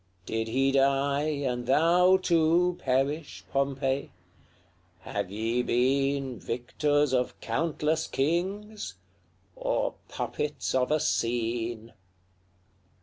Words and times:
did 0.25 0.47
he 0.47 0.71
die, 0.71 1.27
And 1.45 1.67
thou, 1.67 2.17
too, 2.17 2.75
perish, 2.79 3.43
Pompey? 3.51 4.09
have 5.01 5.29
ye 5.29 5.61
been 5.61 6.39
Victors 6.39 7.13
of 7.13 7.39
countless 7.39 8.07
kings, 8.07 8.95
or 9.55 9.93
puppets 10.09 10.73
of 10.73 10.89
a 10.89 10.99
scene? 10.99 11.93